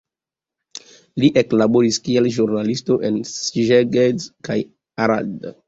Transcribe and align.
Li 1.23 1.29
eklaboris 1.41 1.99
kiel 2.09 2.31
ĵurnalisto 2.39 2.99
en 3.13 3.21
Szeged 3.35 4.29
kaj 4.51 4.59
Arad. 5.07 5.51